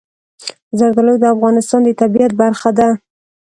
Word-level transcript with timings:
زردالو 0.77 1.15
د 1.19 1.23
افغانستان 1.35 1.81
د 1.85 1.89
طبیعت 2.01 2.31
برخه 2.41 2.69
ده. 2.77 2.87